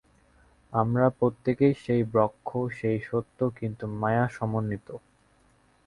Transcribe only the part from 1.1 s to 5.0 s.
প্রত্যেকেই সেই ব্রহ্ম, সেই সত্য, কিন্তু মায়া-সমন্বিত।